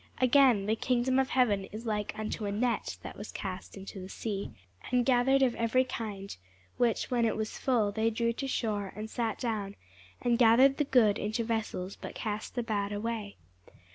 [0.19, 4.09] Again, the kingdom of heaven is like unto a net, that was cast into the
[4.09, 4.49] sea,
[4.91, 6.35] and gathered of every kind:
[6.77, 9.75] which, when it was full, they drew to shore, and sat down,
[10.19, 13.35] and gathered the good into vessels, but cast the bad away.